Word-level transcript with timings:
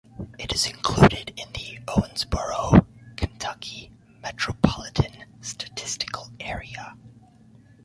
It 0.39 0.51
is 0.51 0.65
included 0.65 1.29
in 1.37 1.53
the 1.53 1.77
Owensboro, 1.87 2.87
Kentucky 3.17 3.91
Metropolitan 4.19 5.25
Statistical 5.41 6.31
Area. 6.39 6.97